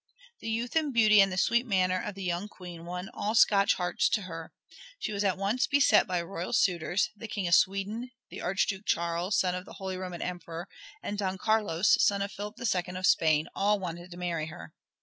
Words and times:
The 0.39 0.49
youth 0.49 0.75
and 0.75 0.91
beauty 0.91 1.21
and 1.21 1.31
the 1.31 1.37
sweet 1.37 1.63
manner 1.67 2.01
of 2.03 2.15
the 2.15 2.23
young 2.23 2.47
Queen 2.47 2.85
won 2.85 3.07
all 3.13 3.35
Scotch 3.35 3.75
hearts 3.75 4.09
to 4.09 4.23
her. 4.23 4.51
She 4.97 5.13
was 5.13 5.23
at 5.23 5.37
once 5.37 5.67
beset 5.67 6.07
by 6.07 6.23
royal 6.23 6.53
suitors; 6.53 7.11
the 7.15 7.27
King 7.27 7.47
of 7.47 7.53
Sweden, 7.53 8.09
the 8.31 8.41
Archduke 8.41 8.87
Charles, 8.87 9.37
son 9.37 9.53
of 9.53 9.65
the 9.65 9.73
Holy 9.73 9.97
Roman 9.97 10.23
Emperor, 10.23 10.67
and 11.03 11.19
Don 11.19 11.37
Carlos, 11.37 12.03
son 12.03 12.23
of 12.23 12.31
Philip 12.31 12.55
II 12.59 12.95
of 12.95 13.05
Spain, 13.05 13.47
all 13.53 13.77
wanted 13.79 14.09
to 14.09 14.17
marry 14.17 14.47
her. 14.47 14.73